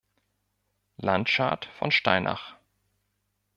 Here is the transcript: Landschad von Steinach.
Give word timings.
Landschad 0.97 1.65
von 1.77 1.91
Steinach. 1.91 2.57